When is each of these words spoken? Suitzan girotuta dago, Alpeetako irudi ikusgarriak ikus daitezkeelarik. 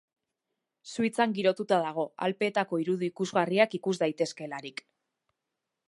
Suitzan 0.93 1.35
girotuta 1.39 1.79
dago, 1.83 2.05
Alpeetako 2.29 2.81
irudi 2.85 3.13
ikusgarriak 3.15 3.79
ikus 3.81 3.95
daitezkeelarik. 4.07 4.87